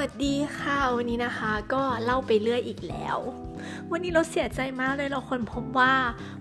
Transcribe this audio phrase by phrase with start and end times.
[0.00, 3.18] วัสดีค่ะ วันนี้นะคะก็เล่าไปเรื่อยอีกแล้ว
[3.90, 5.92] วันนี้เราเสียใจมากเลยเราคนพบว่า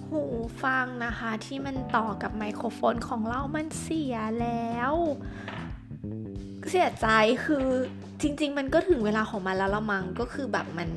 [0.10, 0.22] หู
[0.64, 4.94] ฟังนะคะ ที่มันต่อกับไมโครโฟนของเรามันเสียแล้ว
[6.70, 7.08] เสียใจ
[7.46, 7.66] คือ
[8.22, 10.90] จริง ๆ มันก็ถึงเวลาของมันแล้วละมังก็คือแบบมัน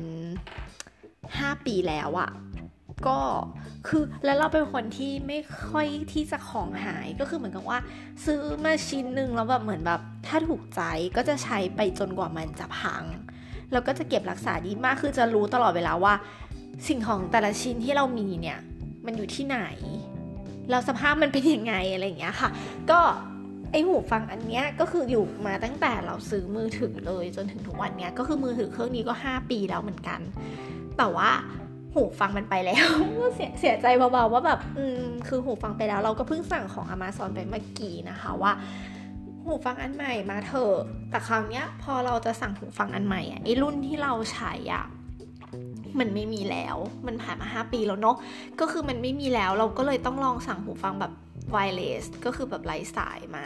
[1.37, 2.29] ห้าปีแล้วอะ
[3.07, 3.19] ก็
[3.87, 5.39] คือแล้วเราเป็นคนที่ไม่
[5.69, 7.77] ค่อยที่จะของหายก็คือเหมือนกับว่า
[8.25, 10.81] ซื้อมาชิ้นหนึ่งแล้วแบบเหมือนแบบถ้าถูกใจ
[11.17, 13.03] ก็จะใช้ไปจนกว่ามันจะพัง
[13.71, 16.13] แล้วก็จะเก็บรักษาดีมากคือจะรู้ตลอดเวลาว่า
[16.87, 18.59] สิ่งของแต่ละชิ้นที่เรามีเนี่ย
[19.05, 19.59] มันอยู่ที่ไหน
[20.69, 22.49] แล้วสภาพมันเป็นยังไงอะไรอย่างเงี้ยค่ะ
[22.91, 22.99] ก็
[23.71, 30.19] ไอหูฟังอันเนี้ยก็คืออยู่มาตั้งแต่เราซื้อมือถือเลยจนถึงทุกวันเนี้ยก็คือมือถือเครื่องนี้ก็ 5 ปีแล้วเหมือนกัน
[30.97, 31.29] แต่ว่า
[31.93, 32.87] หูฟังมันไปแล้ว
[33.35, 38.51] เสียเสียใจเบาๆว่าแบบอืมคือหูฟังไปแล้ว เราก็เพิ่งสั่งของ Amazon ไปเมื่อกี้นะคะว่า
[39.45, 40.77] หูฟังอันใหม่มาเถอะ
[41.09, 44.85] แต่คราวเนี้ยพอเราจะสั่งหูฟังอันใหม่อะไอ้รุ่นที่เราใช้อะ
[45.99, 46.77] มันไม่มีแล้ว
[47.07, 48.17] มันผ่านมา 5 ปีแล้วเนาะ
[48.59, 51.13] ก็คือมันไม่มีแล้ว เราก็เลยต้องลองสั่งหูฟังแบบ
[51.51, 53.45] ไวเลสก็คือแบบไร้สายมา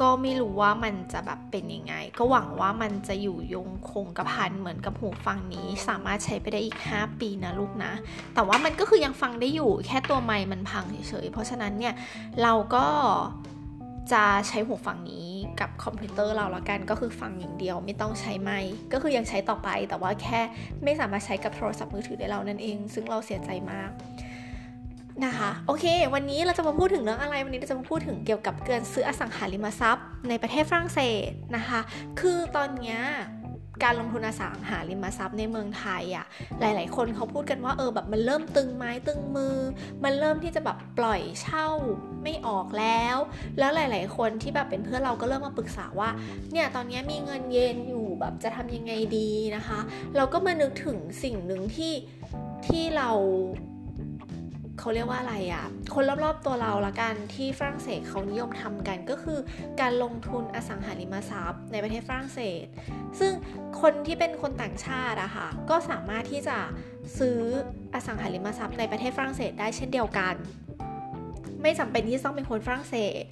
[0.00, 7.92] ก็ไม่รู้ว่ามันจะแบบเป็นยังไง ก็หวังว่ามันจะอยู่ยงคงกระพันเหมือนกับหูฟังนี้ สามารถใช้ไปได้อีก 5 ปีนะลูกนะ
[8.34, 11.94] แต่ว่ามันก็คือยังฟังได้อยู่แค่ตัวไมค์มันพังเฉยๆเพราะฉะนั้นเนี่ย
[12.42, 12.86] เราก็
[14.12, 15.28] จะใช้หูฟังนี้
[15.60, 20.40] กับคอมพิวเตอร์เราละกันก็คือฟังอย่างเดียวไม่ต้องใช้ไมค์ก็คือยังใช้ต่อไป แต่ว่าแค่
[20.84, 23.90] ไม่สามารถใช้กับโทรศัพท์มือถือได้เรานั่นเอง ซึ่งเราเสียใจมาก
[25.24, 31.80] นะคะ โอเค วันนี้เราจะมาพูดถึงเรื่องอะไร วันนี้เราจะมาพูดถึงเกี่ยวกับการซื้ออสังหาริมทรัพย์ ในประเทศฝรั่งเศสนะคะ
[32.20, 32.98] คือตอนนี้
[33.84, 36.26] การลงทุนอสังหาริมทรัพย์ในเมืองไทยอะ่ะ
[36.60, 39.56] หลาย ๆ คนเขาพูดกันว่าเออแบบมันเริ่มตึงไม้ตึงมือ
[40.04, 41.68] มันเริ่มที่จะแบบปล่อยเช่า
[42.22, 43.16] ไม่ออกแล้ว
[43.58, 46.10] แล้วหลาย ๆ คนที่แบบเป็นเพื่อนเราก็เริ่มมาปรึกษาว่า
[46.52, 49.78] เนี่ยตอนนี้มีเงินเย็นอยู่แบบจะทำยังไงดีนะคะ
[50.16, 51.92] เราก็มานึกถึงสิ่งหนึ่งที่
[52.66, 53.10] ที่เรา
[54.78, 59.38] เขาเรียกว่าอะไรอะ่ะ คนรอบๆตัวเราละกันที่ฝรั่งเศสเขานิยมทำกันก็คือ
[59.80, 62.64] การลงทุนอสังหาริมทรัพย์ ในประเทศฝรั่งเศส
[63.18, 63.32] ซึ่ง
[63.80, 66.58] คนที่เป็นคนต่างชาติอะค่ะก็สามารถที่จะ
[67.18, 67.38] ซื้อ
[67.94, 70.34] อสังหาริมทรัพย์ในประเทศฝรั่งเศสได้เช่นเดียวกัน
[71.62, 73.22] ไม่จำเป็นที่ต้องเป็นคนฝรั่งเศส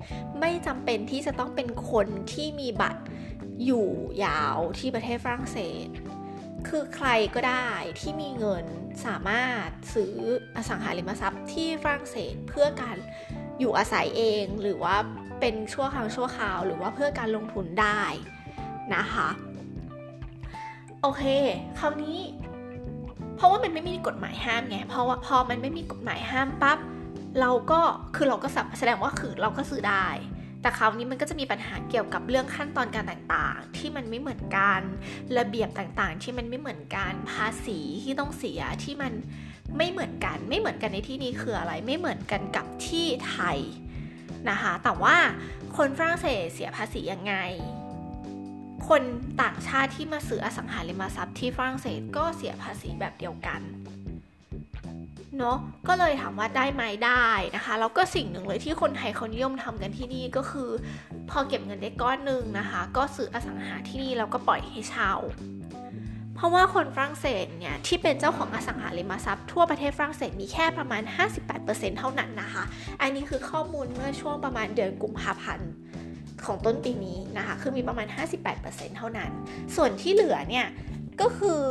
[0.40, 3.02] ไม่จำเป็นที่จะต้องเป็นคนที่มีบัตร
[3.64, 3.88] อยู่
[4.24, 5.86] ยาวที่ประเทศฝรั่งเศส
[6.68, 8.64] คือใครก็ได้ที่มีเงิน
[9.06, 10.14] สามารถซื้อ
[10.56, 12.96] อสังหาริมทรัพย์ที่ฝรั่งเศสเพื่อการ
[13.58, 14.96] อยู่อาศัยเองหรือว่า
[15.40, 18.02] เป็นชั่วครั้งชั่วคราว หรือว่าเพื่อการลงทุนได้
[18.94, 19.28] นะคะ
[21.02, 21.24] โอเค
[21.78, 22.18] คราวนี้
[23.36, 26.78] เพราะว่ามันไม่มีกฎหมายห้ามไงเพราะว่าพอมันไม่มีกฎหมายห้ามปั๊บ
[27.40, 27.80] เราก็
[28.16, 28.48] คือเราก็
[28.78, 30.06] แสดงว่าคือเราก็ซื้อได้
[30.62, 34.80] แต่คราวนี้มันก็จะมีปัญหาเกี่ยวกับเรื่องขั้นตอนการต่างๆ ที่มันไม่เหมือนกัน
[35.38, 39.12] ระเบียบต่างๆ ที่มันไม่เหมือนกัน ภาษีที่ต้องเสียที่มัน
[39.76, 43.58] ไม่เหมือนกัน ไม่เหมือนกันในที่นี้คืออะไร ไม่เหมือนกันกับที่ไทย
[44.50, 45.16] นะคะ แต่ว่า
[45.76, 47.34] คนฝรั่งเศสเสียภาษียังไง
[48.88, 49.02] คน
[49.42, 53.60] ต่างชาติที่มาซื้ออสังหาริมทรัพย์ที่ฝรั่งเศสก็เสียภาษีแบบเดียวกัน
[55.40, 55.58] เนาะ
[55.88, 60.70] ก็เลยถามว่าได้ไหมได้นะคะแล้วก็สิ่งหนึ่งเลยที่คนไทยเขานิยมทำกันที่นี่ก็คือ
[61.30, 65.12] พอเก็บเงินได้ก้อนหนึ่งนะคะ ก็ซื้ออสังหาที่นี่แล้วก็ปล่อยให้เช่า
[66.34, 71.02] เพราะว่าคนฝรั่งเศสเนี่ยที่เป็นเจ้าของอสังหาริมทรัพย์ทั่วประเทศฝรั่งเศสมีแค่ประมาณ
[71.50, 72.64] 58%เท่านั้นนะคะ
[73.00, 75.70] อันนี้คือข้อมูลเมื่อช่วงประมาณเดือนกุมภาพันธ์
[76.44, 78.06] ของต้นปีนี้นะคะ คือมีประมาณ
[78.52, 79.30] 58%เท่านั้น
[79.76, 80.66] ส่วนที่เหลือเนี่ย
[81.20, 81.62] ก็คือ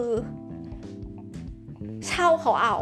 [2.08, 2.78] เช่าเขาเอา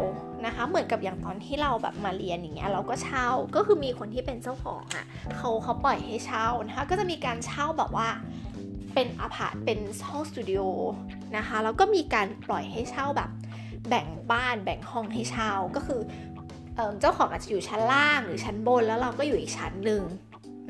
[0.46, 5.06] นะคะ เหมือนกับอย่างตอนที่เราแบบมาเรียนอย่างเงี้ยเราก็เช่าก็คือมีคนที่เป็นเจ้าของอะ่ะ
[5.36, 8.08] เขาเขาปล่อยให้เช่านะคะ ก็จะมีการเช่าแบบว่า
[8.94, 10.62] เป็นอาพาร์ตเป็นห้องสตูดิโอ
[11.38, 13.30] นะคะแล้วก็มีการปล่อยให้เช่าแบบ
[13.90, 16.02] แบ่งบ้านแบ่งห้องให้เช่าก็คือ
[17.00, 20.04] เจ้าของอาจจะอยู่ชั้นล่างหรือชั้นบนแล้วเราก็อยู่อีกชั้นหนึ่ง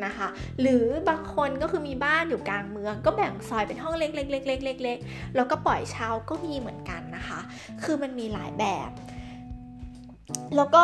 [0.05, 0.27] นะคะ
[0.61, 7.39] หรือบางคนก็คือมีบ้านอยู่กลางเมือง ก็แบ่งซอยเป็นห้องเล็กๆๆๆๆแล้วก็ปล่อยเช่าก็มีเหมือนกันนะคะ
[7.83, 8.89] คือมันมีหลายแบบ
[10.55, 10.83] แล้วก็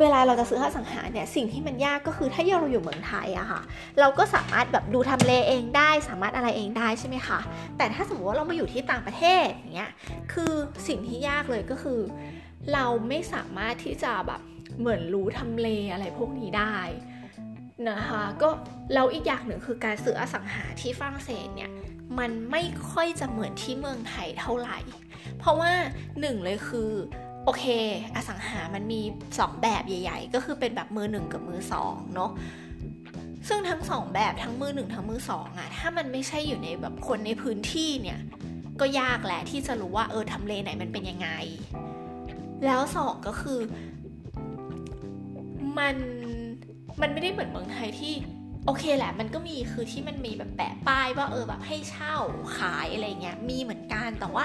[0.00, 3.60] เวลาเราจะซื้ออสังหาเนี่ยสิ่งที่มันยากก็คือถ้าเราอยู่เมืองไทยอะค่ะ
[4.00, 7.38] เราก็สามารถแบบดูทำเลเองได้ สามารถอะไรเองได้ใช่ไหมคะ
[7.76, 9.92] แต่ถ้าสมมติว่าเรามาอยู่ที่ต่างประเทศอย่างเงี้ย
[10.32, 10.52] คือ
[10.88, 12.00] สิ่งที่ยากเลยก็คือ
[12.72, 14.40] เราไม่สามารถที่จะแบบ
[14.78, 16.76] เหมือนรู้ทำเลอะไรพวกนี้ได้
[17.90, 18.48] นะคะก็
[18.94, 21.70] เราอีกอย่างหนึ่งคือการซื้ออสังหาที่ฝรั่งเศสเนี่ย
[22.18, 24.78] มันไม่ค่อยจะเหมือนที่เมืองไทยเท่าไหร่
[25.38, 25.72] เพราะว่า
[26.20, 26.90] หนึ่งเลยคือ
[27.48, 27.66] โอเค
[28.14, 29.00] อสังหามันมี
[29.30, 32.30] 2 แบบใหญ่ ๆ ก็คือเป็นแบบมือหนึ่งกับมือสองเนาะ
[33.48, 38.18] ซึ่งทั้งสองแบบทั้งมือหนึ่งทั้งมือสองอะถ้ามันไม่ใช่อยู่ในแบบคนในพื้นที่เนี่ย
[38.80, 41.28] ก็ยากแหละที่จะรู้ว่าเออทำเลไหนมันเป็นยังไง
[42.64, 43.60] แล้วสองก็คือ
[45.78, 45.96] มัน
[47.00, 48.14] มันไม่ได้เหมือนเมืองไทยที่
[48.66, 52.14] โอเคแหละมันก็มีคือที่มันมีแบบแปะป้ายว่าเออแบบให้เช่า
[52.58, 54.44] ขายอะไรเงี้ยมีเหมือนกันแต่ว่า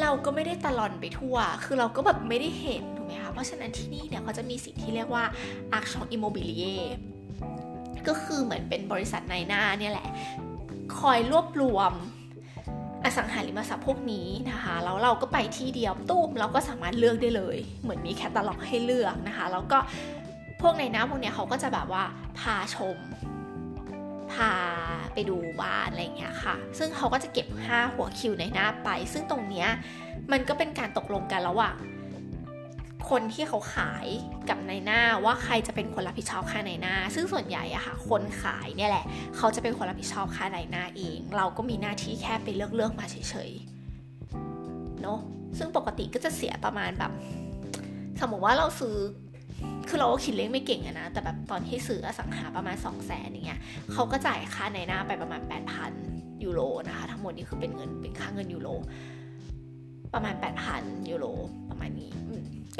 [0.00, 5.24] เราก็ไม่ได้ตลอนไปทั่ว คือเราก็แบบไม่ได้เห็นถูกไหมคะ เพราะฉะนั้นที่นี่เนี่ยเขาจะมีสิ่งที่เรียกว่า
[5.72, 6.66] อาร์ชองอิโมบิเลีย
[8.08, 10.08] ก็คือเหมือนเป็นบริษัทในหน้าเนี่ยแหละ
[10.98, 11.92] คอยรวบรวม
[13.04, 19.78] อสังหาริมทรัพย์พวกนี้นะคะแล้วเราก็ไปที่เดียวตุ้มเราก็สามารถเลือกได้เลย เหมือนมีแคตตาล็อกให้เลือกนะคะ แล้วก็
[20.60, 22.04] พวกในน้ำพวกเนี้ยเขาก็จะแบบว่า
[22.38, 22.96] พาชม
[24.34, 24.52] พา
[25.14, 29.68] ไปดูบ้านอะไรเงี้ยค่ะ ซึ่งเขาก็จะเก็บ 5 หัวคิวในหน้าไป ซึ่งตรงเนี้ย
[30.32, 31.76] มันก็เป็นการตกลงกันระหว่าง
[33.08, 34.06] คนที่เขาขาย
[34.48, 39.04] กับในหน้าว่าใครจะเป็นคนรับผิดชอบค่าในหน้า ซึ่งส่วนใหญ่อะค่ะ คนขายเนี่ยแหละ
[39.36, 43.16] เขาจะเป็นคนรับผิดชอบค่าในหน้าเอง เราก็มีหน้าที่แค่ไปเลือกเลือกมาเฉ
[43.48, 45.20] ยๆเนาะ
[45.58, 47.12] ซึ่งปกติก็จะเสียประมาณแบบ
[48.20, 48.96] สมมติว่าเราซื้อ
[49.88, 53.60] คือเราก็คิดเลขไม่เก่งอะนะ แต่แบบตอนที่ซื้ออสังหาประมาณ 2 0 0แสนอย่างเงี้ย
[53.92, 55.40] เขาก็จ่ายค่าในหน้าไปประมาณ
[55.92, 58.68] 8,000 ยูโรนะคะ ทั้งหมดนี้คือเป็นเงินเป็นค่าเงินยูโร
[60.14, 60.34] ประมาณ
[60.72, 61.26] 8,000 ยูโร
[61.70, 62.10] ประมาณนี้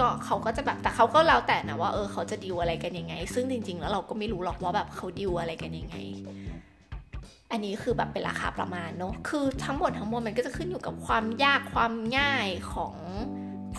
[0.01, 5.97] ก็เขาก็จะแบบแต่เขาก็แล้วแต่นะว่าเออเขาจะดิวอะไรกันยังไง ซึ่งจริง ๆ แล้วเราก็ไม่รู้หรอกว่าแบบเขาดิวอะไรกันยังไง
[7.51, 12.95] อันนี้คือแบบเป็นราคาประมาณเนาะคือทั้งหมดทั้งมวลมันก็จะขึ้นอยู่กับความยากความง่ายของ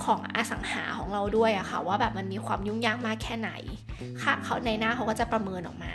[0.06, 3.52] ของอสังหาของเราด้วยอะค่ะ ว่าแบบมันมีความยุ่งยากมากแค่ไหน
[4.24, 5.94] ค่ะเขาในหน้าเขาก็จะประเมินออกมา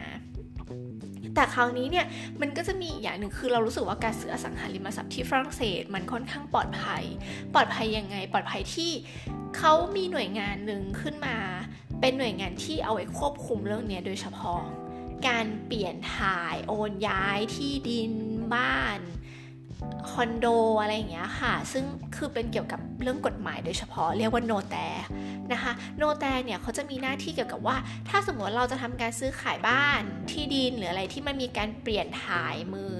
[1.34, 2.06] แต่คราวนี้เนี่ย
[2.40, 7.04] มันก็จะมีอย่างหนึ่งคือเรารู้สึกว่าการซื้ออสังหาริมทรัพย์ที่ฝรั่งเศส มันค่อนข้างปลอดภัย
[7.54, 8.90] ปลอดภัยยังไง ปลอดภัยที่
[9.56, 11.36] เขามีหน่วยงานหนึ่งขึ้นมา
[12.00, 14.62] เป็นหน่วยงานที่เอาไว้ควบคุมเรื่องนี้โดยเฉพาะ
[15.28, 18.12] การเปลี่ยนถ่ายโอนย้ายที่ดิน
[18.54, 18.98] บ้าน
[20.10, 20.46] คอนโด
[20.80, 21.84] อะไรอย่างเงี้ยค่ะ ซึ่ง
[22.16, 24.76] คือเป็นเกี่ยวกับเรื่องกฎหมายโดยเฉพาะเรียกว่าโนแต
[25.52, 27.76] นะคะโนแตเนี่ยเขาจะมีหน้าที่เกี่ยวกับว่า
[28.08, 30.00] ถ้าสมมติเราจะทำการซื้อขายบ้าน
[30.30, 32.92] ที่ดินหรืออะไรที่มันมีการเปลี่ยนถ่ายมือ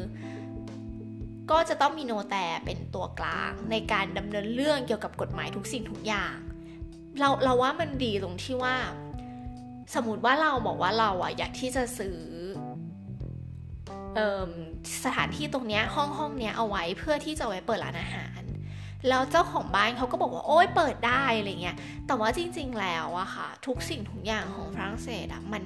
[1.51, 6.37] ก็จะต้องมีโนแตเป็นตัวกลางในการดำเนินเรื่องเกี่ยวกับกฎหมายทุกสิ่งทุกอย่าง
[7.21, 8.77] เราเราว่ามันดีตรงที่ว่า
[9.95, 12.21] สมมติว่าเราบอกว่าเราอะอยากที่จะซื้อ
[15.05, 18.41] สถานที่ตรงนี้ห้องห้องนี้เอาไว้เพื่อที่จะไว้เปิดร้านอาหาร
[19.09, 21.77] แล้วเจ้าของบ้านเขาก็บอกว่าโอ๊ยเปิดได้อะไรเงี้ย
[22.07, 25.63] แต่ว่าจริง ๆ แล้วอะค่ะ ทุกสิ่งทุกอย่างของฝรั่งเศสอะมัน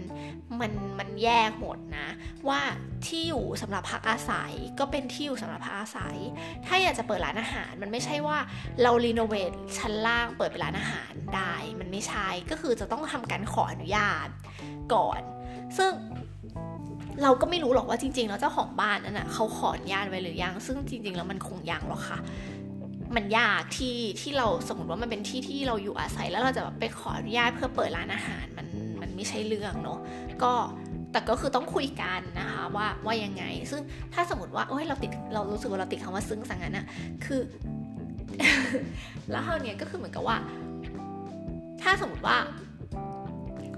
[0.60, 2.08] มันมันแยกหมดนะ
[2.48, 2.60] ว่า
[3.06, 6.16] ที่อยู่สำหรับพักอาศัยก็เป็นที่อยู่สำหรับพักอาศัย
[6.66, 8.38] ถ้าอยากจะเปิดร้านอาหาร มันไม่ใช่ว่า
[8.82, 14.28] เรารีโนเวทชั้นล่างเปิดเป็นร้านอาหารได้ มันไม่ใช่ก็คือจะต้องทำการขออนุญาต
[14.94, 15.20] ก่อน
[15.78, 15.92] ซึ่ง
[17.22, 22.18] เราก็ไม่รู้หรอกว่าจริงๆแล้วเจ้าของบ้านนั้นนะเขาขออนุญาตไว้หรือยัง ซึ่งจริง ๆ แล้วมันคงยังหรอกค่ะ
[23.16, 28.66] มันยากที่ที่เราสมมติว่ามันเป็นที่ที่เราอยู่อาศัยแล้วเราจะแบบไปขออนุญาตเพื่อเปิดร้านอาหารมัน
[29.00, 29.98] มันไม่ใช่เรื่องเนาะ
[30.42, 30.52] ก็
[31.12, 33.80] แต่ก็คือต้องคุยกันนะคะว่าว่ายังไง ซึ่ง
[34.14, 36.86] ถ้าสมมติว่าโอ้ยเราติดเรารู้สึกว่าเราติดคำว่าซึ้งสังนั้นอะ
[37.24, 37.40] คือ
[39.30, 40.36] แล้วเท่านี้ก็คือเหมือนกับว่า
[41.82, 42.36] ถ้าสมมติว่า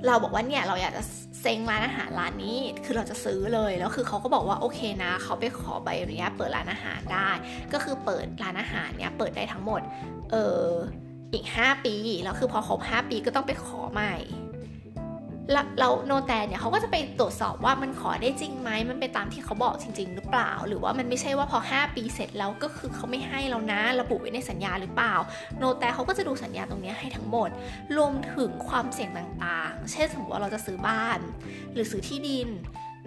[0.06, 1.02] เราบอกว่าเนี่ยเราอยากจะ
[1.40, 7.30] เซ็งร้านอาหารร้านนี้คือเราจะซื้อเลยแล้วคือเขาก็บอกว่าโอเคนะเขาไปขอใบอนุญาตเปิดร้านอาหารได้
[7.72, 9.80] ก็คือเปิดร้านอาหารเนี่ยเปิดได้ทั้งหมด
[10.30, 10.66] เออ
[11.32, 11.94] อีก 5 ปี
[12.24, 14.14] แล้วคือพอครบ5 ปีก็ต้องไปขอใหม่
[15.52, 25.14] แล้วโนแตนเนี่ยเขาก็จะไปตรวจสอบว่ามันขอได้จริงไหมมันไปตามที่เขาบอกจริง ๆ หรือเปล่า หรือว่ามันไม่ใช่ว่าพอ 5 ปีเสร็จแล้วก็คือเขาไม่ให้แล้วนะระบุไว้ในสัญญาหรือเปล่า
[25.58, 27.50] โนแตเขาก็จะดูสัญญาตรงนี้ให้ทั้งหมด
[27.96, 31.18] รวมถึงความเสี่ยงต่างๆ เช่นสมมติว่าเราจะซื้อบ้าน
[31.72, 32.48] หรือซื้อที่ดิน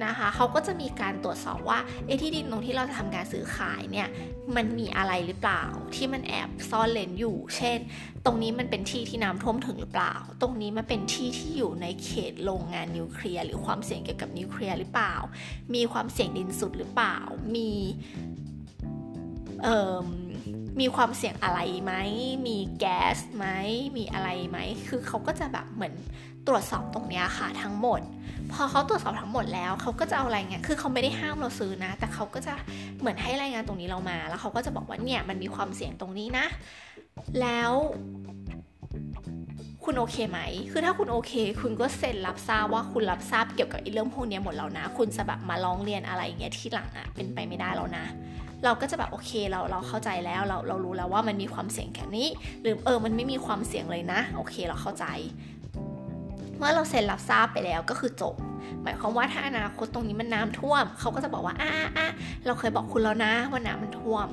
[0.06, 4.08] นะคะเขาก็จะมีการตรวจสอบว่าไอ้ที่ดินตรงที่เราจะทำการซื้อขายเนี่ย
[4.56, 5.64] มันมีอะไรหรือเปล่า
[5.96, 7.80] ที่มันแอบซ่อนเร้นอยู่ เช่น
[8.26, 15.16] ตรงนี้มันเป็นที่ที่น้ำท่วมถึงหรือเปล่า ตรงนี้มันเป็นที่ที่อยู่ในเขตโรงงานนิวเคลียร์หรือความเสี่ยงเกี่ยวกับนิวเคลียร์หรือเปล่า
[15.76, 17.18] มีความเสี่ยงดินทรุดหรือเปล่า
[17.56, 17.72] มี
[19.64, 20.06] เอ่อ
[20.80, 21.94] มีความเสี่ยงอะไรไหม
[22.48, 23.46] มีแก๊สไหม
[23.98, 25.94] มีอะไรไหม คือเขาก็จะแบบเหมือน
[26.48, 28.02] ตรวจสอบตรงนี้ค่ะทั้งหมด
[28.54, 32.54] พอเขาตรวจสอบทั้งหมดแล้วเขาก็จะเอารายงานคือเขาไม่ได้ห้ามเราซื้อนะ แต่เขาก็จะ
[33.00, 36.46] เหมือนให้รายงานตรงนี้เรามา แล้วเขาก็จะบอกว่าเนี่ยมันมีความเสี่ยงตรงนี้นะ
[37.42, 37.72] แล้ว
[39.86, 40.40] คุณโอเคไหม
[40.72, 48.06] คือถ้าคุณโอเค คุณก็เซ็นรับทราบว่าคุณรับทราบเกี่ยวกับเรื่องพวกนี้หมดแล้วนะ คุณจะแบบมาร้องเรียนอะไรเงี้ยที่หลังอะ่ะเป็นไปไม่ได้แล้วนะ
[48.64, 52.28] เราก็จะแบบโอเคเราเราเข้าใจแล้วเราเรารู้แล้วว่ามันมีความเสี่ยงแค่นี้
[52.62, 55.06] หรือเออมันไม่มีความเสี่ยงเลยนะ โอเคเราเข้าใจ
[56.60, 58.36] เมื่อเราเซ็นรับทราบไปแล้วก็คือจบ
[58.82, 62.08] หมายความว่าถ้าอนาคตตรงนี้มันน้ำท่วม เขาก็จะบอกว่าอ่าอ่า
[62.46, 64.28] เราเคยบอกคุณแล้วนะว่าน้ำมันท่วม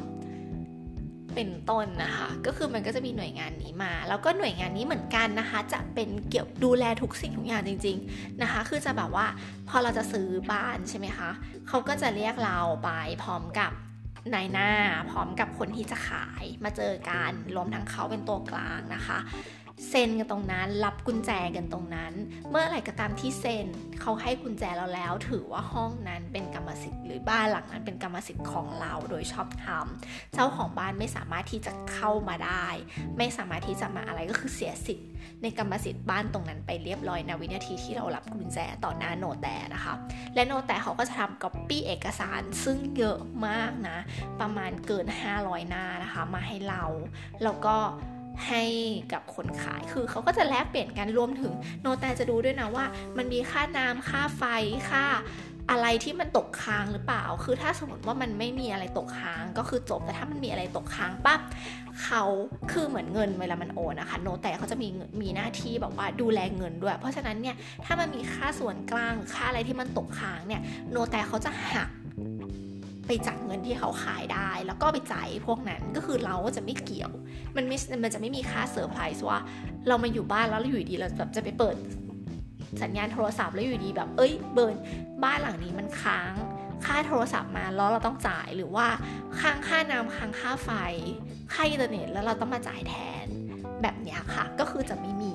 [1.35, 9.27] เป็นต้นนะคะ ก็คือมันก็จะมีหน่วยงานนี้มา แล้วก็หน่วยงานนี้เหมือนกันนะคะ จะเป็นเกี่ยวดูแลทุกสิ่งทุกอย่างจริง ๆนะคะ คือจะแบบว่า
[9.69, 11.31] พอเราจะซื้อบ้านใช่ไหมคะ
[11.69, 12.91] เขาก็จะเรียกเราไป
[13.23, 13.73] พร้อมกับ
[14.35, 14.71] นายหน้า
[15.11, 19.19] พร้อมกับคนที่จะขายมาเจอกันรวมทั้งเขาเป็นตัวกลางนะคะ
[19.89, 22.13] เซ็นกันตรงนั้น รับกุญแจกันตรงนั้น
[22.51, 23.67] เมื่อไหร่ก็ตามที่เซ็น
[24.01, 29.87] เขาให้กุญแจเราแล้ว ถือว่าห้องนั้นเป็นกรรมสิทธิ์หรือบ้านหลังนั้นเป็นกรรมสิทธิ์ของเราโดยชอบธรรม
[30.35, 32.67] เจ้าของบ้านไม่สามารถที่จะเข้ามาได้
[33.19, 35.09] ไม่สามารถที่จะมาอะไรก็คือเสียสิทธิ์
[35.43, 39.95] ในกรรมสิทธิ์บ้านตรงนั้นไปเรียบร้อยนะวินาทีที่เรารับกุญแจต่อหน้าโนแต่นะคะ
[40.35, 43.99] และโนแต่เขาก็จะทำก๊อปปี้เอกสารซึ่งเยอะมากนะ
[44.41, 45.07] ประมาณเกิน
[45.39, 46.83] 500 หน้านะคะ มาให้เรา
[47.43, 47.77] แล้วก็
[48.47, 48.63] ให้
[49.13, 52.85] กับคนขาย คือเขาก็จะแลกเปลี่ยนกันรวมถึงโนแตจะดูด้วยนะว่า
[53.17, 54.43] มันมีค่าน้ำค่าไฟ
[54.91, 55.05] ค่า
[55.71, 61.41] อะไรที่มันตกค้างหรือเปล่า คือถ้าสมมติว่ามันไม่มีอะไรตกค้างก็คือจบ แต่ถ้ามันมีอะไรตกค้างปั๊บ
[62.03, 62.23] เขา
[62.73, 64.89] คือเหมือนเงินเวลามันโอนนะคะโนแต่เขาจะมี
[65.23, 71.89] มีหน้าที่แบบว่าดูแลเงินด้วย เพราะฉะนั้นเนี่ยถ้ามันมีค่าส่วนกลางค่าอะไรที่มันตกค้างเนี่ย notaire เขาจะหัก
[73.07, 77.13] ไปจากเงินที่เขาขายได้ แล้วก็ไปจ่ายพวกนั้นก็คือเราก็จะไม่เกี่ยว
[77.57, 79.39] มันไม่มันจะไม่มีค่าเซอร์ไพรส์ว่า
[79.89, 81.77] เรามาอยู่บ้านแล้วเราอยู่ดีเราแบบจะไปเปิด
[82.83, 84.77] สัญญาณโทรศัพท์แล้วอยู่ดีแบบ เอ้ยเบิร์น
[85.25, 86.33] บ้านหลังนี้มันค้าง
[86.87, 88.87] ค่าโทรศัพท์มาแล้วเราต้องจ่ายหรือว่า
[89.41, 90.71] ค้างค่าน้ำค้างค่าไฟ
[91.53, 92.95] ค่าอินเทอร์เน็ตแล้วเราต้องมาจ่ายแท
[93.25, 93.27] น
[93.83, 95.35] แบบนี้ค่ะ ก็คือจะไม่มี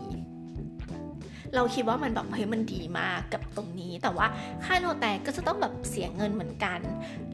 [1.56, 4.28] เราคิดว่ามันแบบเฮ้ยมันดีมากกับตรงนี้ แต่ว่า
[4.66, 6.80] ค่าโนแตก็จะต้องแบบเสียเงินเหมือนกัน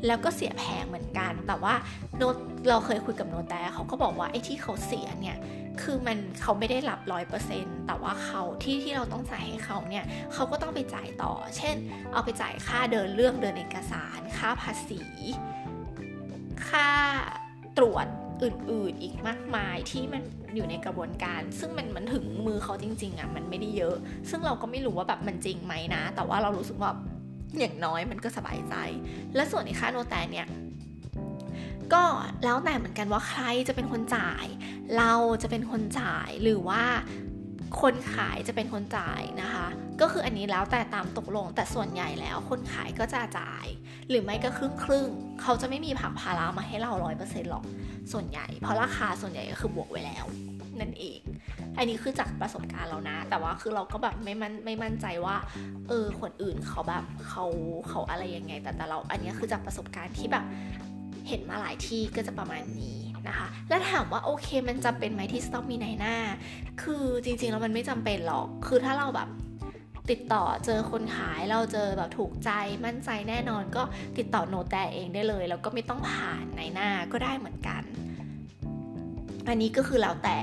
[0.06, 1.74] แล้วก็เสียแพงเหมือนกัน แต่ว่า
[2.18, 2.22] โน
[2.70, 5.38] เราเคยคุยกับโนแตเขาก็บอกว่าไอ้ที่เขาเสียเนี่ย
[5.82, 11.76] คือมันเขาไม่ได้รับร้อยเปอร์เซ็นต์แต่ว่าเขาที่ที่เราต้องจ่ายให้เขาเนี่ยเขาก็ต้องไปจ่ายต่อ เช่น
[12.14, 15.02] เอาไปจ่ายค่าเดินเรื่องเดินเอกสาร ค่าภาษี
[16.68, 16.90] ค่า
[17.78, 18.06] ตรวจ
[18.44, 20.24] อื่นๆอีกมากมายที่มัน
[20.58, 23.96] อยู่ในกระบวนการ ซึ่งมันมันถึงมือเขาจริง ๆอะมันไม่ได้เยอะ
[24.30, 26.92] ซึ่งเราก็ไม่รู้ว่าแบบมันจริงไหมนะ แต่ว่าเรารู้สึกว่า
[27.60, 28.76] อย่างน้อยมันก็สบายใจ
[29.36, 30.48] และส่วนในค่าโนแตนเนี่ย
[31.94, 32.04] ก็
[32.44, 34.46] แล้วแต่เหมือนกันว่าใครจะเป็นคนจ่าย
[34.98, 36.84] เราจะเป็นคนจ่ายหรือว่า
[37.82, 39.68] คนขายจะเป็นคนจ่ายนะคะ
[40.02, 43.66] ก็คืออันนี้แล้วแต่ตามตกลงแต่ส่วนใหญ่แล้วคนขายก็จะจ่าย
[44.10, 45.08] หรือไม่ก็ครึ่งครึ่ง
[45.42, 47.64] เขาจะไม่มีผักพารามาให้เราร้อยเปอร์เซ็นต์หรอก
[48.12, 50.26] ส่วนใหญ่ เพราะราคาส่วนใหญ่ก็คือบวกไว้แล้ว
[50.80, 51.20] นั่นเอง
[51.78, 55.36] อันนี้คือจากประสบการณ์เรานะ แต่ว่าคือเราก็แบบไม่มั่นไม่มั่นใจว่า
[55.88, 57.46] เออคนอื่นเขาแบบเขา
[57.90, 60.46] เขาอะไรยังไง แต่แต่เราอันนี้คือจากประสบการณ์ที่แบบ
[61.28, 66.16] เห็นมาหลายที่ก็จะประมาณนี้ นะคะ แล้วถามว่าโอเคมันจำเป็นไหมที่จะต้องมีในหน้า
[66.82, 69.30] คือจริงๆแล้วมันไม่จำเป็นหรอก คือถ้าเราแบบ
[70.10, 72.52] ติดต่อเจอคนขายเราเจอแบบถูกใจ
[72.86, 73.84] มั่นใจแน่นอนก็
[74.18, 77.84] ติดต่อโนแต่เองได้เลย แล้วก็ไม่ต้องผ่านในหน้าก็ได้เหมือนกัน
[79.48, 80.38] อันนี้ก็คือแล้วแต่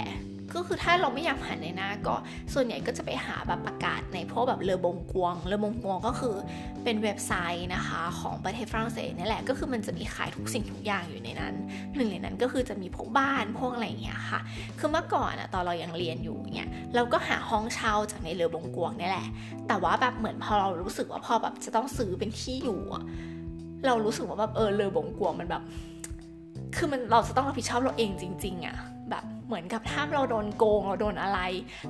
[0.54, 2.14] ก็คือถ้าเราไม่อยากผ่าในหน้าก็
[2.54, 6.34] ส่วนใหญ่ก็จะไปหาแบบประกาศในพวกแบบเลอบงกวงเลอบงกวงก็คือ
[6.84, 11.54] เป็นเว็บไซต์นะคะของประเทศฝรั่งเศสนี่แหละก็คือมันจะมีขายทุกสิ่งทุกอย่างอยู่ในนั้น
[11.94, 14.40] หนึ่งในนั้นก็คือจะมีพวกบ้านพวกอะไรอย่างเงี้ยค่ะ
[14.78, 19.26] คือเมื่อก่อนอะตอนเรายังเรียนอยู่เนี่ยเราก็หาห้องเช่าจากในเลอบงกวงนี่แหละ
[19.68, 23.04] แต่ว่าแบบเหมือนพอเรารู้สึกว่าพอแบบจะต้องซื้อเป็นที่อยู่อะ
[23.86, 25.62] เรารู้สึกว่าแบบเออเลอบงกวงมันแบบ
[26.76, 28.76] คือมันเราจะต้องรับผิดชอบเราเองจริง ๆอะ
[29.46, 31.40] เหมือนกับถ้าเราโดนโกงเราโดนอะไร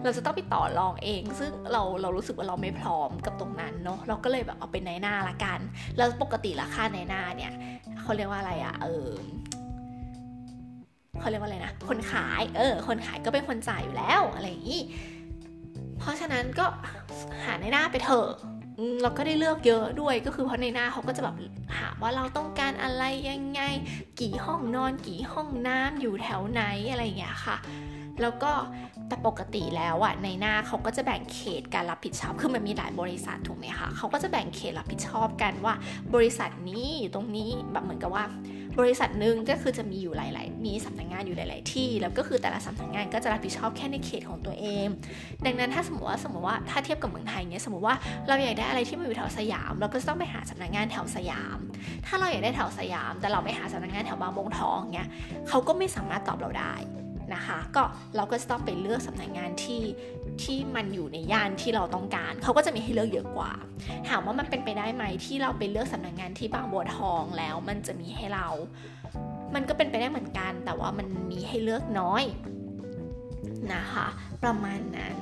[0.02, 5.58] เราจะต้องไปต่อรองเอง ซึ่งเราเรารู้สึกว่าเราไม่พร้อมกับตรงนั้นเนาะเราก็เลยแบบเอาเป็นในหน้าละกัน
[5.96, 7.52] แล้วปกติราคาในหน้าเนี่ย
[8.00, 9.10] เขาเรียกว่าอะไรอะเออ
[11.20, 14.82] เขาเรียกว่าอะไรนะคนขายเออ คนขายก็เป็นคนจ่ายอยู่แล้วอะไรอย่างนี้
[15.98, 16.66] เพราะฉะนั้นก็
[17.44, 18.28] หาในหน้าไปเถอะ
[19.02, 21.36] เราก็ได้เลือกเยอะด้วยก็คือเพราะในหน้าเขาก็จะแบบ
[21.78, 23.60] หาว่าเราต้องการอะไรยังไง
[24.20, 27.56] กี่ห้องนอน กี่ห้องน้ำอยู่แถวไหนอะไรอย่างเงี้ยค่ะ
[28.20, 28.52] แล้วก็
[29.08, 35.74] แต่ปกติแล้วอะในหน้าเขาก็จะแบ่งเขตการรับผิดชอบคือมันมีหลายบริษัทถูกไหมคะเขาก็จะแบ่งเขตรับผิดชอบกันว่า
[36.14, 38.24] บริษัทนี้อยู่ตรงนี้แบบเหมือนกับว่า
[38.80, 44.86] บริษัทหนึ่งก็คือจะมีอยู่หลาย ๆ มีสำนักงงานอยู่หลาย ๆ ที่ แล้วก็คือแต่ละสำนักงงานก็จะรับผิดชอบแค่ในเขตของตัวเอง
[45.46, 47.94] ดังนั้นถ้าสมมติว่าสมมติว่าถ้าเทียบกับเมืองไทยเนี่ยสมมติว่า
[48.28, 51.58] เราอยากได้อะไรที่มันอยู่แถวสยาม เราก็ต้องไปหาสำนักงงานแถวสยาม
[52.06, 55.08] ถ้าเราอยากได้แถวสยาม แต่เราไม่หาสำนักงงานแถวบางบงทองเนี่ย
[55.48, 56.74] เขาก็ไม่สามารถตอบเราได้
[57.34, 57.82] นะคะก็
[58.16, 59.80] เราก็จะต้องไปเลือกสำนักงงานที่
[60.42, 63.52] ที่มันอยู่ในย่านที่เราต้องการ เขาก็จะมีให้เลือกเยอะกว่า
[64.08, 68.48] ถามว่ามันเป็นไปได้ไหมที่เราไปเลือกสำนักงงานที่บางบัวทองแล้วมันจะมีให้เรา
[69.54, 72.24] มันก็เป็นไปได้เหมือนกัน แต่ว่ามันมีให้เลือกน้อย
[73.74, 74.06] นะคะ
[74.42, 75.16] ประมาณนั้น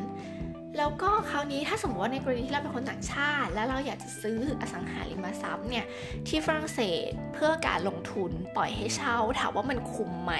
[0.79, 5.85] แล้วก็คราวนี้ถ้าสมมติว่าในกรณีที่เราเป็นคนต่างชาติ แล้วเราอยากจะซื้ออสังหาริมทรัพย์เนี่ย
[6.29, 10.35] ที่ฝรั่งเศสเพื่อการลงทุนปล่อยให้เช่าถามว่ามันคุ้มไหม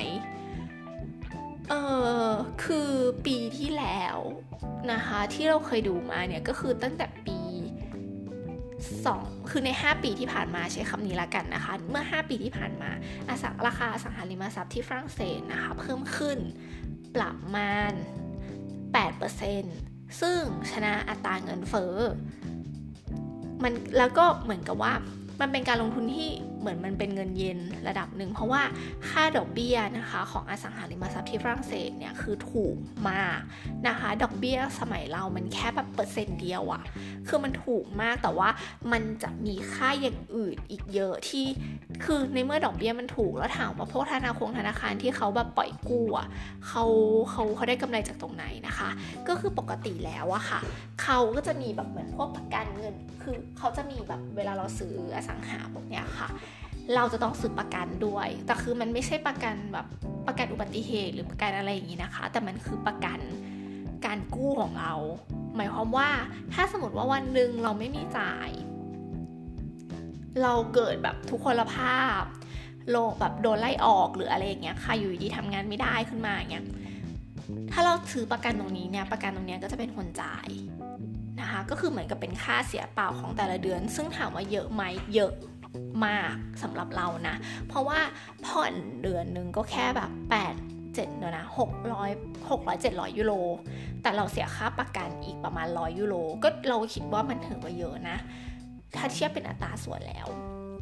[1.69, 1.75] เอ
[2.29, 2.31] อ
[2.65, 2.91] คือ
[3.27, 4.19] ปีที่แล้ว
[4.93, 7.39] นะคะ ที่เราเคยดูมาเนี่ยก็คือตั้งแต่ปี
[8.85, 12.91] 2คือใน 5 ปีที่ผ่านมาใช้คำนี้ละกันนะคะ เมื่อ 5 ปีที่ผ่านมา
[13.29, 16.39] อสังราคาอสังหาริมทรัพย์ที่ฝรั่งเศสนะคะ เพิ่มขึ้น
[17.15, 17.93] ประมาณ
[19.07, 20.41] 8%ซึ่ง
[20.73, 21.97] ชนะอัตราเงินเฟ้อ
[23.63, 24.93] มันแล้วก็เหมือนกับว่า
[25.41, 26.31] มันเป็นการลงทุนที่
[26.63, 28.63] เหมือนมันเป็นเงินเย็นระดับหนึ่ง เพราะว่า
[29.09, 32.77] ค่าดอกเบี้ยนะคะของอสังหาริมทรัพย์ที่ฝรั่งเศสเนี่ยคือถูก
[33.11, 33.39] มาก
[33.89, 36.83] นะคะ ดอกเบี้ยสมัยเรามันแค่แบบเปอร์เซ็นต์เดียวอะ
[37.29, 38.49] คือมันถูกมากแต่ว่า
[38.93, 41.47] มันจะมีค่าอย่างอื่นอีกเยอะที่
[42.05, 46.29] คือในเมื่อดอกเบี้ยมันถูกแล้วถามว่าพวกธนาคารธนาคารที่เขาแบบปล่อยกู้อะ
[46.69, 46.85] เขา
[47.31, 48.89] เขาเขาได้กำไรจากตรงไหนนะคะ
[49.29, 50.61] ก็คือปกติแล้วอะค่ะ
[51.03, 56.29] เขาก็จะมีแบบเหมือนพวกประกันเงิน คือเขาจะมีแบบเวลาเราซื้ออสังหาพวกเนี้ยค่ะ
[56.95, 59.87] เราจะต้องซื้อประกันด้วย แต่คือมันไม่ใช่ประกันแบบ
[60.27, 63.21] ประกันอุบัติเหตุหรือประกันอะไรอย่างนี้นะคะ แต่มันคือประกัน
[64.07, 64.95] การกู้ของเรา
[65.57, 66.09] หมายความว่า
[66.53, 68.51] ถ้าสมมติว่าวันหนึ่งเราไม่มีจ่าย
[70.43, 72.23] เราเกิดแบบทุกคนภาพ
[72.91, 76.65] โลแบบโดนไล่ออกหรืออะไรอย่างเงี้ยค่ะอยู่ดีทำงานไม่ได้ขึ้นมาอย่างเงี้ย
[77.73, 80.49] ถ้าเราซื้อประกันตรงนี้เนี่ยประกันตรงนี้ก็จะเป็นคนจ่าย
[81.41, 84.83] นะคะก็คือเหมือนกับเป็นค่าเสียเปล่าของแต่ละเดือน ซึ่งถามว่าเยอะไหม
[85.15, 85.33] เยอะ
[86.07, 87.37] มากสำหรับเรานะ
[87.69, 88.01] เพราะว่า
[88.47, 91.47] ผ่อนเดือนหนึ่งก็แค่แบบ 8 7เดือนนะ
[91.99, 93.33] 600 600 700 ยูโร
[94.03, 98.17] แต่เราเสียค่าประกันอีกประมาณ 100 ยูโร ก็เราคิดว่ามันถือว่าเยอะนะ
[98.97, 100.29] ถ้าเทียบเป็นอัตราส่วนแล้ว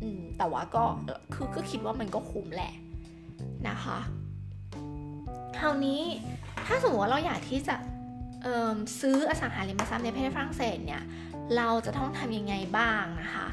[0.03, 0.85] อืมแต่ว่าก็
[1.35, 2.73] คือก็คิดว่ามันก็คุ้มแหละ
[3.69, 3.99] นะคะ
[5.59, 6.03] คราวนี้
[6.67, 7.77] ถ้าสมมติว่าเราอยากที่จะ
[9.01, 11.03] ซื้ออสังหาริมทรัพย์ในประเทศฝรั่งเศสเนี่ย
[11.57, 13.47] เราจะต้องทำยังไงบ้างนะคะ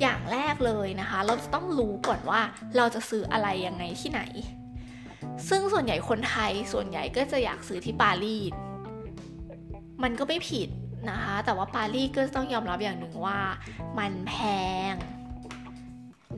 [0.00, 2.40] อย่างแรกเลยนะคะ เราจะต้องรู้ก่อนว่า
[2.76, 4.22] เราจะซื้ออะไรยังไงที่ไหน
[5.48, 8.52] ซึ่งส่วนใหญ่คนไทยส่วนใหญ่ก็จะอยากซื้อที่ปารีส
[10.02, 10.68] มันก็ไม่ผิด
[11.10, 13.38] นะคะ แต่ว่าปารีสก็ต้องยอมรับอย่างหนึ่งว่า
[13.98, 14.34] มันแพ
[14.92, 14.94] ง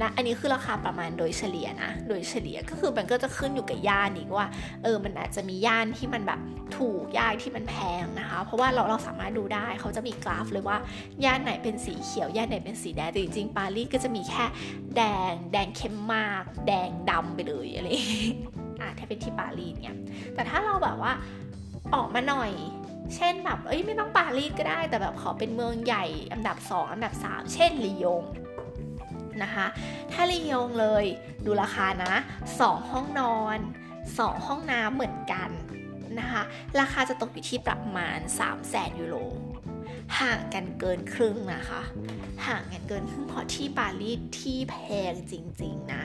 [0.00, 4.48] นะอันนี้คือราคาประมาณโดยเฉลี่ยนะ โดยเฉลี่ยก็คือมันก็จะขึ้นอยู่กับย่านอีกว่า
[4.82, 6.40] เออ มันอาจจะมีย่านที่มันแบบ
[6.76, 10.76] ถูกย่านที่มันแพงนะคะ เพราะว่าเราเราสามารถดูได้เขาจะมีกราฟเลยว่า
[11.24, 14.44] ย่านไหนเป็นสีเขียวย่านไหนเป็นสีแดงแต่จริงๆปารีสก็จะมีแค่
[14.96, 17.88] แดง แดงเข้มมาก แดงดำไปเลยอะไร
[18.80, 19.96] อะถ้าเป็นที่ปารีสเนี่ย
[20.34, 21.12] แต่ถ้าเราแบบว่า
[21.94, 22.52] ออกมาหน่อย
[23.14, 28.22] เช่นแบบ เอ้ยไม่ต้องปารีสก็ได้ แต่แบบขอเป็นเมืองใหญ่อันดับ 2 อันดับ 3 เช่นลียง
[29.42, 29.66] นะคะ
[30.12, 31.04] ถ้าลียงเลย
[31.44, 32.14] ดูราคานะ
[32.54, 33.58] 2 ห้องนอน
[34.02, 35.50] 2 ห้องน้ำเหมือนกัน
[36.18, 36.42] นะคะ
[36.80, 39.16] ราคาจะตกอยู่ที่ประมาณ 3 0 0แสนยูโร
[40.20, 41.82] ห่างกันเกินครึ่งนะคะ
[42.46, 44.76] ห่างกันเกินครึ่งเพราะที่ปารีสที่แพ
[45.12, 46.04] งจริง ๆ นะ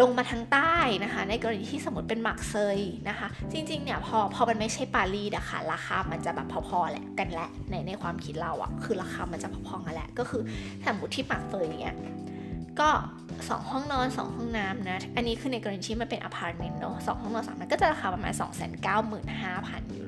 [0.00, 2.78] ลงมาทางใต้นะคะ ในกรณีที่สมมติเป็นหมักเซย
[3.08, 10.42] นะคะ จริงๆเนี่ยพอพอมันไม่ใช่ปารีสอะคะ่ะราคามันจะแบบพอๆแหละกันแหละในในความคิดเราอะคือราคามันจะพอๆกันแหละก็คือ
[10.86, 11.96] สมมติที่หมักเซยเงี้ย
[12.80, 12.90] ก็
[13.34, 18.32] 2 ห้องนอน 2 ห้องน้ำนะ อันนี้คือในกรณีที่มันเป็นอพาร์ตเมนต์เนาะสห้องนอนสามมันก็จะราคาประมาณ
[18.98, 20.07] 295,000ยูโ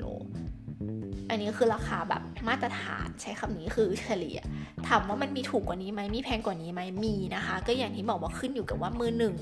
[1.31, 4.39] อันนี้คือราคาแบบมาตรฐานใช้คำนี้คือเฉลี่ย
[4.87, 9.35] ถามว่ามันมีถูกกว่านี้ไหมมีแพงกว่านี้ไหมมีนะคะ ก็อย่างที่บอกว่าขึ้นอยู่กับว่ามือหนึ่ง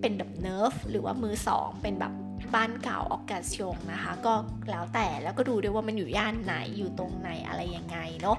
[0.00, 2.12] เป็นแบบ neuf หรือว่ามือสองเป็นแบบ
[2.54, 4.34] บ้านเก่า occasion นะคะ ก็
[4.70, 8.38] แล้วแต่แล้วก็ดูด้วยว่ามันอยู่ย่านไหนอยู่ตรงไหนอะไรยังไงเนาะ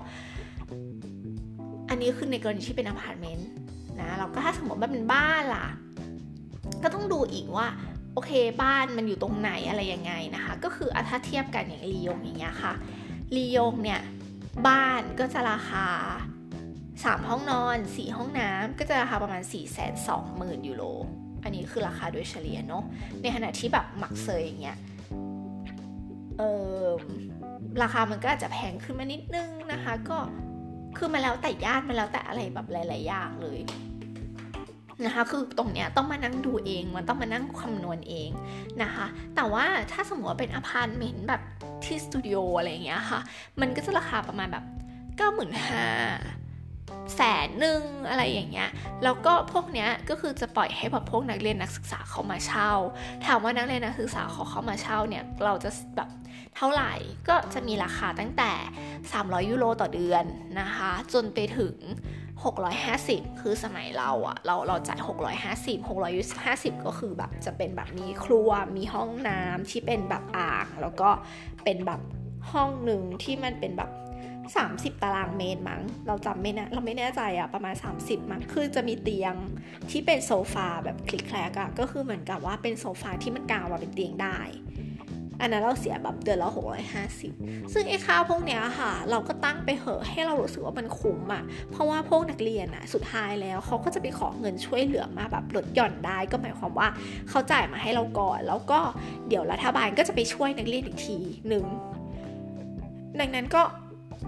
[1.89, 3.49] อันนี้คือในกรณีที่เป็นอพาร์ตเมนต์
[3.99, 5.67] นะเราก็ถ้าสมมติว่าเป็นบ้านล่ะ
[6.83, 7.67] ก็ต้องดูอีกว่า
[8.13, 8.31] โอเค
[8.63, 12.73] บ้านมันอยู่ตรงไหนอะไรยังไงนะคะ ก็คือถ้าเทียบกันอย่างลียงอย่างเงี้ยค่ะ
[13.35, 14.01] ลียงเนี่ย
[14.67, 15.87] บ้านก็จะราคา
[16.61, 19.61] 3 ห้องนอน 4 ห้องน้ำก็จะราคาประมาณ 4 2 0
[20.07, 20.83] 0 0 0ยูโร
[21.43, 22.83] อันนี้คือราคาโดยเฉลี่ยเนาะ
[23.21, 24.77] ในขณะที่แบบหมักเซยอย่างเงี้ย
[26.37, 26.43] เอ
[26.79, 26.83] อ
[27.81, 30.17] ราคามันก็อาจจะแพงขึ้นมานิดนึงนะคะ ก็
[30.97, 33.59] คือมาแล้วแต่ญาติมาแล้วแต่อะไรแบบหลาย ๆ อย่างเลย
[35.05, 38.29] นะคะ คือตรงเนี้ยต้องมานั่งดูเอง มันต้องมานั่งคำนวณเอง
[38.83, 41.41] นะคะ แต่ว่าถ้าสมมติว่าเป็นอพาร์ตเมนต์แบบ
[41.83, 43.19] ที่สตูดิโออะไรเงี้ยค่ะ
[43.61, 44.65] มันก็จะราคาประมาณแบบ
[45.17, 48.69] 9 5 0 0แสนหนึ่งอะไรอย่างเงี้ย
[49.03, 52.71] แล้วก็พวกเนี้ยก็คือจะปล่อยให้แบบพวกนักเรียนนักศึกษาเขามาเช่า
[53.25, 56.09] ถามว่านักเรียนนักศึกษาเขาเข้ามาเช่าเนี่ย เราจะแบบ
[56.55, 56.93] เท่าไหร่
[57.27, 58.51] ก็จะมีราคาตั้งแต่
[59.01, 60.23] 300 ยูโรต่อเดือน
[60.59, 61.75] นะคะ จนไปถึง
[62.49, 71.09] 650 คือสมัยเราอะเราเราจ่าย650 650 ก็คือแบบจะเป็นแบบมีครัวมีห้องน้ำที่เป็นแบบอ่าง แล้วก็
[71.63, 72.01] เป็นแบบ
[72.51, 73.91] ห้องหนึ่งที่มันเป็นแบบ
[74.95, 79.35] 30 ตารางเมตรมั้ง เราจำไม่นะเราไม่แน่ใจอะประมาณ 30 มั้ง คือจะมีเตียง
[79.91, 84.39] ที่เป็นโซฟาแบบคลิกแคลกอะก็คือเหมือนกับว่าเป็นโซฟาที่มันกางมาเป็นเตียงได้
[85.41, 86.49] อันนั้นเราเสียแบบเดือนละ
[87.11, 96.87] 650 ซึ่งไอ้ค่าพวกเนี้ยค่ะ เราก็ตั้งไปเหอะให้เรารู้สึกว่ามันคุ้มอะเพราะว่าพวกนักเรียนอะสุดท้ายแล้วเขาก็จะไปขอเงินช่วยเหลือมาแบบลดหย่อนได้ ก็หมายความว่า
[97.29, 98.79] เขาจ่ายมาให้เราก่อน แล้วก็
[99.27, 101.65] เดี๋ยวรัฐบาลก็จะไปช่วยนักเรียนอีกทีหนึ่ง
[103.19, 103.61] ดังนั้นก็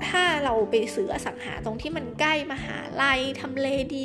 [0.07, 4.01] ถ้าเราไปซื้ออสังหาตรงที่มันใกล้มหาลัยทำเลดี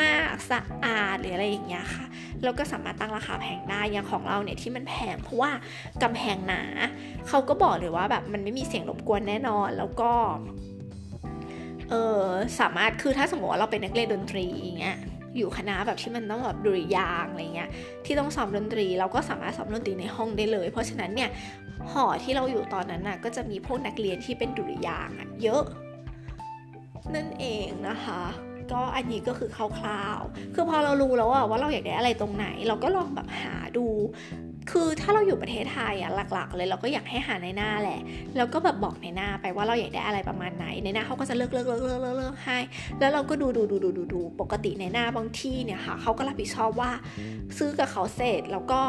[0.00, 2.06] มากๆ สะอาดหรืออะไรอย่างเงี้ยค่ะ
[2.42, 5.50] เราก็สามารถตั้งราคาแพงได้อย่างของเราเนี่ยที่มันแพงเพราะว่า
[6.02, 6.62] กำแพงหนา
[7.28, 10.12] เขาก็บอกเลยว่าแบบมันไม่มีเสียงรบกวนแน่นอนแล้วก็
[11.90, 12.24] เออ
[12.60, 14.98] สามารถคือถ้าสมมติว่าเราเป็นนักเรียนดนตรีอย่างเงี้ย
[15.36, 17.70] อยู่คณะแบบที่มันต้องแบบดุริยางอะไรเงี้ย
[18.04, 21.30] ที่ต้องซ้อมดนตรี เราก็สามารถซ้อมดนตรีในห้องได้เลย เพราะฉะนั้นเนี่ย
[21.92, 25.64] หอที่เราอยู่ตอนนั้นน่ะก็จะมีพวกนักเรียนที่เป็นดุริยางอะเยอะ
[27.14, 28.22] นั่นเองนะคะ
[28.72, 33.86] ก็อันนี้ก็คือคร่าวๆ คือพอเรารู้แล้วว่าเราอยากได้อะไรตรงไหน เราก็ลองแบบหาดู
[34.70, 38.00] คือถ้าเราอยู่ประเทศไทยอะหลัก ๆ เลยเราก็อยากให้หาในหน้าแหละ
[38.36, 42.58] แล้วก็แบบบอกในหน้าไปว่าเราอยากได้อะไรประมาณไหน ในหน้าเขาก็จะเลือกเลือกเลือกเลือกเลือกให้
[42.98, 46.90] แล้วเราก็ดูดูดูดูดูดูปกติในหน้าบางที่เนี่ยค่ะเขาก็รับผิดชอบว่า
[47.58, 48.82] ซื้อกับเขาเสร็จแล้วก็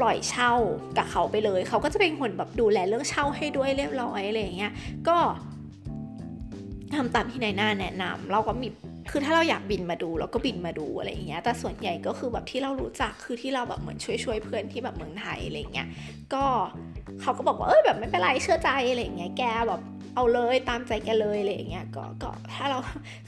[0.00, 0.52] ปล่อยเช่า
[0.96, 4.72] กับเขาไปเลย เขาก็จะเป็นคนแบบดูแลเรื่องเช่าให้ด้วยเรียบร้อยอะไรอย่างเงี้ย
[5.08, 5.18] ก็
[6.94, 8.68] ทำตามที่นายหน้าแนะนำเราก็มี
[9.10, 15.88] คือถ้าเราอยากบินมาดูเราก็บินมาดูอะไรอย่างเงี้ยแต่ส่วนใหญ่ก็คือแบบที่เรารู้จักคือที่เราแบบเหมือนช่วยช่วยเพื่อนที่แบบเมืองไทยอะไรเงี้ย
[16.34, 16.44] ก็
[17.20, 19.82] เขาก็บอกว่าเอ้ยแบบไม่เป็นไรเชื่อใจอะไรอย่างเงี้ยแกแบบ
[20.14, 22.78] เอาเลยตามใจแกเลยอะไรอย่างเงี้ยก็ก็ถ้าเรา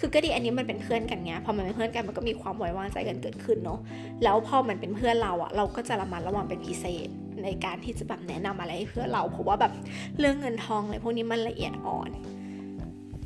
[0.00, 3.80] คือก็ดีอันนี้มันเป็นเพื่อนกันไงพอมันเป็นเพื่อนกันมันก็มีความไว้วางใจกันเกิดขึ้นเนาะ
[4.24, 7.08] แล้วพอมันเป็นเพื่อนเราอะเราก็จะระมัดระวังเป็นพิเศษ
[7.44, 9.72] ในการที่จะแบบแนะนำอะไรให้เพื่อนเราเพราะว่าแบบ
[10.18, 12.10] เรื่องเงินทองอะไรพวกนี้มันละเอียดอ่อน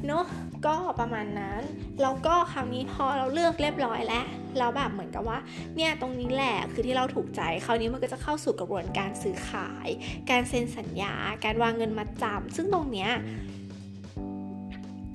[0.06, 0.24] เนาะ
[0.66, 1.60] ก็ประมาณนั้น
[2.02, 4.24] แล้วก็คราวนี้พอเราเลือกเรียบร้อยแล้ว
[4.58, 5.38] เราแบบเหมือนกับว่า
[5.76, 9.88] เนี่ยตรงนี้แหละคือที่เราถูกใจ คราวนี้มันก็จะเข้าสู่กระบวนการซื้อขาย
[10.30, 13.10] การเซ็นสัญญา การวางเงินมาจำซึ่งตรงเนี้ย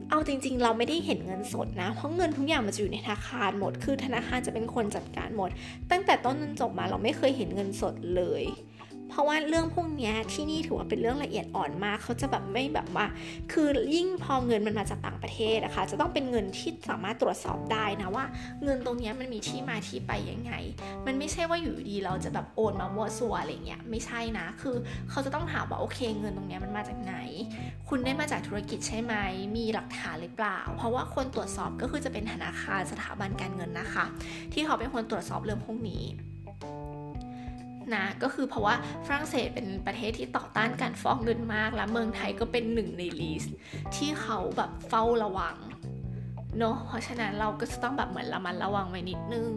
[0.09, 5.49] เอาจริงๆ เราไม่ได้เห็นเงินสดนะ เพราะเงินทุกอย่างมันจะอยู่ในธนาคารหมด คือธนาคารจะเป็นคนจัดการหมด
[5.91, 8.43] ตั้งแต่ต้นจนจบมาเราไม่เคยเห็นเงินสดเลย
[9.09, 13.05] เพราะว่าเรื่องพวกนี้ที่นี่ถือว่าเป็นเรื่องละเอียดอ่อนมาก เขาจะแบบไม่แบบว่า
[13.51, 18.25] คือยิ่งพอเงินมันมาจากต่างประเทศนะคะ จะต้องเป็นเงินที่สามารถตรวจสอบได้นะว่า
[18.63, 20.53] เงินตรงนี้มันมีที่มาที่ไปยังไง
[21.05, 24.75] มันไม่ใช่ว่าอยู่ดีเราจะแบบโอนมามั่วซั่วอะไรเงี้ย ไม่ใช่นะ คือ
[25.09, 27.15] เขาจะต้องถามว่าโอเค เงินตรงนี้มันมาจากไหน
[27.89, 29.13] คุณได้มาจากธุรกิจใช่ไหม
[29.57, 34.05] มีหลักฐานหรือเปล่า เพราะว่าคนตรวจสอบก็คือจะเป็นธนาคารสถาบันการเงินนะคะ
[34.53, 36.03] ที่เขาเป็นคนตรวจสอบเรื่องพวกนี้
[37.95, 38.75] นะก็คือเพราะว่า
[39.05, 43.55] ฝรั่งเศสเป็นประเทศที่ต่อต้านการฟอกเงินมาก และเมืองไทยก็เป็นหนึ่งในลิสต์
[43.95, 45.55] ที่เขาแบบเฝ้าระวัง
[46.57, 49.51] เนาะเพราะฉะนั้นเราก็จะต้องแบบเหมือนระมัดระวังไว้นิดนึง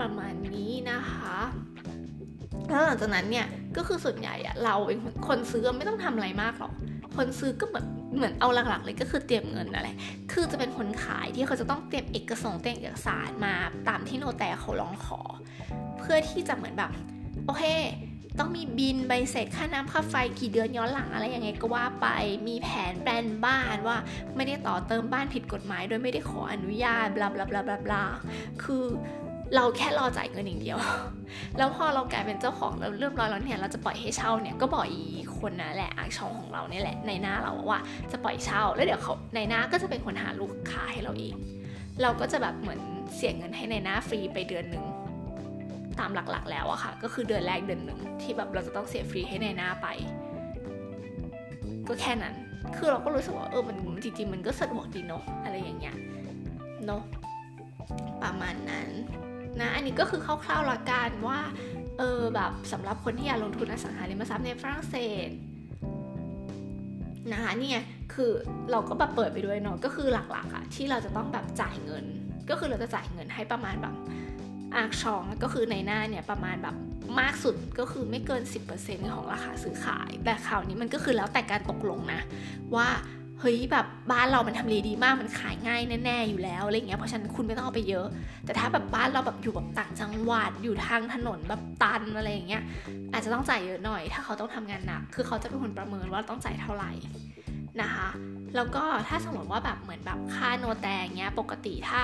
[0.00, 1.36] ประมาณนี้นะคะ
[2.70, 6.72] แล้วหลังจากนั้นเนี่ยก็คือส่วนใหญ่อะเราเป็นคนซื้อไม่ต้องทำอะไรมากหรอก
[7.16, 7.86] คนซื้อก็เหมือน
[8.16, 9.88] เหมือนเอาหลักๆเลยก็คือเตรียมเงินอะไร
[10.32, 13.54] คือจะเป็นคนขายที่เขาจะต้องเตรียมเอกสารเตรียมเอกสารมา
[13.88, 15.20] ตามที่โนแต่เขาร้องขอ
[15.98, 16.90] เพื่อที่จะเหมือนแบบ
[17.46, 17.64] โอเค
[18.38, 22.06] ต้องมีบินใบเสร็จค่าน้ำค่าไฟกี่เดือนย้อนหลังอะไรยังไงก็ว่าไป
[22.48, 23.96] มีแผนแปลนบ้านว่า
[24.36, 28.04] ไม่ได้ต่อเติมบ้านผิดกฎหมาย โดยไม่ได้ขออนุญาตบลาบลาบลาบลาบลา
[28.62, 28.84] คือ
[29.54, 30.78] เราแค่รอจ่ายเงินอย่างเดียว
[31.58, 35.02] แล้วพอเรากลายเป็นเจ้าของเราเรียบร้อยแล้วเนี่ยเราจะปล่อยให้เช่าเนี่ยก็บอกอี
[35.38, 37.80] คนนะแหละอาชองของเราเนี่ยแหละในหน้าเราว่า
[38.12, 41.34] จะปล่อยเช่า แล้วเดี๋ยวเขาในหน้าก็จะเป็นคนหาลูกค้าให้เราเอง
[42.02, 42.80] เราก็จะแบบเหมือน
[43.16, 44.84] เสียเงินให้ในหน้าฟรีไปเดือนหนึ่ง
[45.98, 49.86] ตามหลักๆ แล้วอะค่ะ ก็คือเดือนแรกเดือนหนึ่งที่แบบเราจะต้องเสียฟรีให้ในหน้าไป
[51.88, 52.34] ก็แค่นั้น
[52.76, 55.96] คือเราก็รู้สึกว่าเออมันจริงๆมันก็สะดวกดีเนาะอะไรอย่างเงี้ย
[56.86, 57.02] เนาะ
[58.22, 58.88] ประมาณนั้น
[59.60, 61.40] นะอันนี้ก็คือคร่าวๆละกันว่า
[61.98, 64.96] เออแบบสำหรับคนที่อยากลงทุนอสังหาริมทรัพย์ในฝรั่งเศ
[65.28, 65.30] ส
[67.32, 67.78] นะคะนี่ไง
[68.14, 68.30] คือ
[68.70, 72.04] เราก็แบบเปิดไปด้วยเนาะก็คือหลักๆอะที่เราจะต้องแบบจ่ายเงิน
[72.50, 73.94] ก็คือเราจะจ่ายเงินให้ประมาณแบบ
[74.74, 76.76] อาร์ชองก็คือในหน้าเนี่ยประมาณแบบ
[77.20, 78.42] มากสุดก็คือไม่เกิน
[78.76, 82.20] 10%ของราคาซื้อขาย แต่คราวนี้มันก็คือแล้วแต่การตกลงนะ
[82.76, 82.88] ว่า
[83.44, 88.06] เฮ้ยแบบบ้านเรามันทำเลดีมากมันขายง่ายแน่ๆอยู่แล้วอะไรเงี้ยเพราะฉะนั้นคุณไม่ต้องเอาไปเยอะ
[88.44, 92.62] แต่ถ้าแบบบ้านเราแบบอยู่แบบต่างจังหวัดอยู่ทางถนนแบบตันอะไรอย่างเงี้ย
[93.12, 96.92] อาจจะต้องจ่ายเยอะหน่อย ถ้าเขาต้องทำงานหนักคือเขาจะเป็นคนประเมินว่าต้องจ่ายเท่าไหร่
[97.82, 98.08] นะคะ
[98.56, 102.00] แล้วก็ถ้าสมมติว่าแบบเหมือนแบบค่าโนแตงเงี้ยปกติถ้า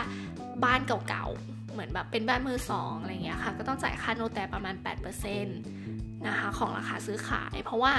[0.65, 5.88] บ้านเก่าๆเหมือนแบบเป็นบ้านมือสองอะไรเงี้ยค่ะก็ต้องจ่ายค่าโนแตงประมาณ 8%
[6.27, 7.93] นะคะของราคาซื้อขาย เพราะว่า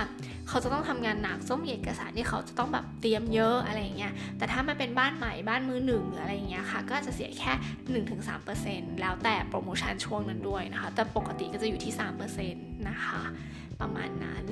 [0.47, 8.03] เขาจะต้องทำงานหนักต้องมีเอกสารที่เขาจะต้องแบบเตรียมเยอะอะไรเงี้ยแต่ถ้ามันเป็นบ้านใหม่บ้านมือหนึ่งหรืออะไรเงี้ยค่ะก็จะเสียแค่
[8.47, 11.93] 1-3%แล้วแต่โปรโมชั่นช่วงนั้นด้วยนะคะแต่ปกติก็จะอยู่ที่
[12.39, 13.21] 3%นะคะ
[13.81, 14.45] ประมาณนั้น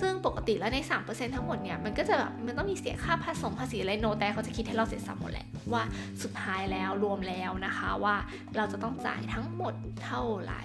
[0.00, 5.82] ซึ่งปกติแล้วใน 3%ทั้งหมดเนี่ย มันก็จะแบบ มันต้องมีเสียค่าผสมภาษีอะไรโนแต่เขาจะคิดให้เราเสร็จสับหมดแหละ ว่า
[6.22, 8.16] สุดท้ายแล้วรวมแล้วนะคะว่า
[8.56, 10.62] เราจะต้องจ่ายทั้งหมดเท่าไหร่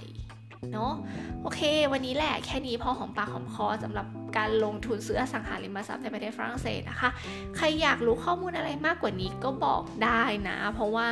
[0.74, 0.94] เนาะ
[1.42, 7.10] โอเค วันนี้แหละแค่นี้พอหอมปากหอมคอสำหรับการลงทุนซื้ออสังหาริมทรัพย์ในประเทศฝรั่งเศสนะคะ
[7.56, 11.08] ใครอยากรู้ข้อมูลอะไรมากกว่านี้ก็บอกได้นะ เพราะว่า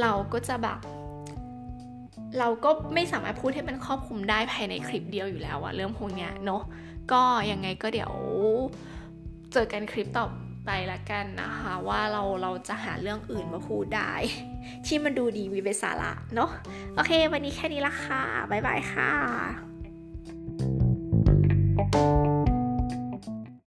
[0.00, 0.78] เราก็จะแบบ
[2.38, 6.62] เราก็ไม่สามารถพูดให้มันครอบคลุมได้ภายในคลิปเดียวอยู่แล้วอะเรื่องพวกเนี้ยเนาะ
[7.12, 8.12] ก็ยังไงก็เดี๋ยว
[9.52, 10.26] เจอกันคลิปต่อ
[10.70, 14.12] ไปละกันนะคะ ว่าเราเราจะหาเรื่องอื่นมาพูดได้
[14.86, 16.50] ที่มันดูดีมีเป็นสาระเนาะ
[16.94, 19.10] โอเค วันนี้แค่นี้ละค่ะ บ๊ายบายค่ะ